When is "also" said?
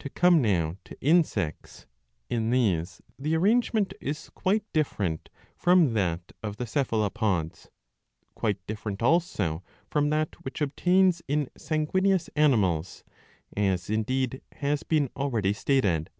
9.04-9.62